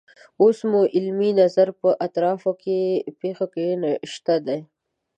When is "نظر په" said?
1.41-1.89